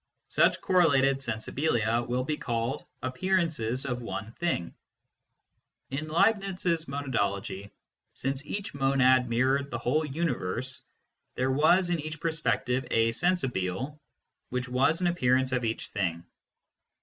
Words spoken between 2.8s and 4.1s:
appearances of